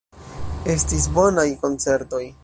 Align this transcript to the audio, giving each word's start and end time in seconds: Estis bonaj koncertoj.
Estis 0.75 1.05
bonaj 1.19 1.47
koncertoj. 1.65 2.25